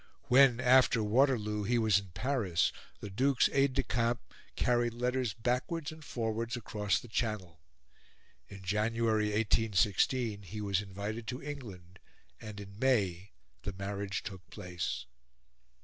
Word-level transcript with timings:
When, 0.23 0.59
after 0.59 1.03
Waterloo, 1.03 1.61
he 1.61 1.77
was 1.77 1.99
in 1.99 2.07
Paris, 2.15 2.71
the 3.01 3.09
Duke's 3.11 3.49
aide 3.53 3.75
de 3.75 3.83
camp 3.83 4.19
carried 4.55 4.95
letters 4.95 5.35
backwards 5.35 5.91
and 5.91 6.03
forwards 6.03 6.57
across 6.57 6.99
the 6.99 7.07
Channel. 7.07 7.61
In 8.47 8.63
January 8.63 9.25
1816 9.25 10.41
he 10.41 10.59
was 10.59 10.81
invited 10.81 11.27
to 11.27 11.43
England, 11.43 11.99
and 12.39 12.59
in 12.59 12.79
May 12.79 13.33
the 13.61 13.73
marriage 13.73 14.23
took 14.23 14.49
place. 14.49 15.05